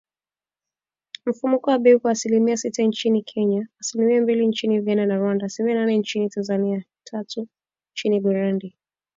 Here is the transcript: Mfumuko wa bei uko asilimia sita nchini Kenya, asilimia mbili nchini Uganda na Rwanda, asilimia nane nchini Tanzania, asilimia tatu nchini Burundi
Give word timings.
Mfumuko 1.25 1.69
wa 1.71 1.79
bei 1.79 1.95
uko 1.95 2.07
asilimia 2.09 2.57
sita 2.57 2.83
nchini 2.83 3.23
Kenya, 3.23 3.67
asilimia 3.79 4.21
mbili 4.21 4.47
nchini 4.47 4.79
Uganda 4.79 5.05
na 5.05 5.15
Rwanda, 5.15 5.45
asilimia 5.45 5.75
nane 5.75 5.97
nchini 5.97 6.29
Tanzania, 6.29 6.63
asilimia 6.77 6.85
tatu 7.03 7.47
nchini 7.93 8.19
Burundi 8.19 8.75